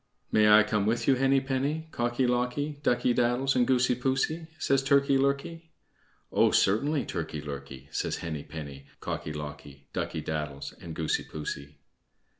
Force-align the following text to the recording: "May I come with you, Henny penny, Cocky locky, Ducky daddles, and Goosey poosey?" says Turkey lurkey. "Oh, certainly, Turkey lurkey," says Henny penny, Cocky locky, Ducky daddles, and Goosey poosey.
"May 0.31 0.49
I 0.49 0.63
come 0.63 0.87
with 0.87 1.07
you, 1.07 1.13
Henny 1.13 1.39
penny, 1.41 1.87
Cocky 1.91 2.25
locky, 2.25 2.79
Ducky 2.81 3.13
daddles, 3.13 3.55
and 3.55 3.67
Goosey 3.67 3.93
poosey?" 3.93 4.47
says 4.57 4.81
Turkey 4.81 5.15
lurkey. 5.15 5.69
"Oh, 6.31 6.49
certainly, 6.49 7.05
Turkey 7.05 7.39
lurkey," 7.39 7.87
says 7.91 8.17
Henny 8.17 8.41
penny, 8.41 8.87
Cocky 8.99 9.31
locky, 9.31 9.89
Ducky 9.93 10.21
daddles, 10.23 10.73
and 10.81 10.95
Goosey 10.95 11.23
poosey. 11.23 11.75